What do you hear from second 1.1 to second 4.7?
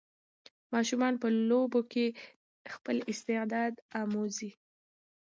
په لوبو کې خپل استعداد ازمويي.